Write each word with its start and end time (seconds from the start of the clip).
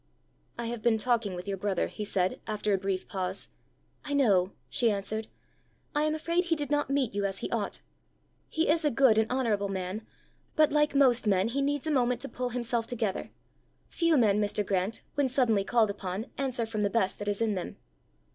"I 0.57 0.65
have 0.65 0.81
been 0.81 0.97
talking 0.97 1.35
with 1.35 1.47
your 1.47 1.57
brother," 1.57 1.85
he 1.85 2.03
said, 2.03 2.39
after 2.47 2.73
a 2.73 2.77
brief 2.79 3.07
pause. 3.07 3.49
"I 4.03 4.13
know," 4.15 4.51
she 4.67 4.89
answered. 4.89 5.27
"I 5.93 6.05
am 6.05 6.15
afraid 6.15 6.45
he 6.45 6.55
did 6.55 6.71
not 6.71 6.89
meet 6.89 7.13
you 7.13 7.23
as 7.23 7.37
he 7.41 7.51
ought. 7.51 7.81
He 8.49 8.67
is 8.67 8.83
a 8.83 8.89
good 8.89 9.19
and 9.19 9.29
honourable 9.31 9.69
man; 9.69 10.01
but 10.55 10.71
like 10.71 10.95
most 10.95 11.27
men 11.27 11.49
he 11.49 11.61
needs 11.61 11.85
a 11.85 11.91
moment 11.91 12.19
to 12.21 12.29
pull 12.29 12.49
himself 12.49 12.87
together. 12.87 13.29
Few 13.89 14.17
men, 14.17 14.41
Mr. 14.41 14.65
Grant, 14.65 15.03
when 15.13 15.29
suddenly 15.29 15.63
called 15.63 15.91
upon, 15.91 16.25
answer 16.35 16.65
from 16.65 16.81
the 16.81 16.89
best 16.89 17.19
that 17.19 17.27
is 17.27 17.39
in 17.39 17.53
them." 17.53 17.77